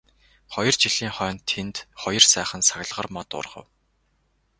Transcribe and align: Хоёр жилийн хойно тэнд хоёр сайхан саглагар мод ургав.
Хоёр 0.53 0.75
жилийн 0.83 1.13
хойно 1.17 1.39
тэнд 1.51 1.75
хоёр 2.01 2.23
сайхан 2.33 2.61
саглагар 2.69 3.07
мод 3.15 3.29
ургав. 3.39 3.65